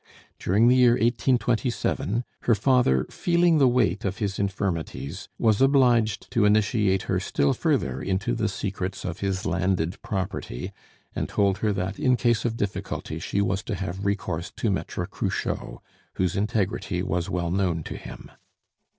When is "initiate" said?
6.43-7.03